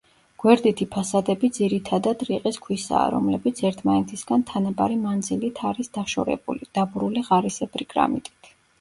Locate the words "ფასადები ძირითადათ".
0.95-2.23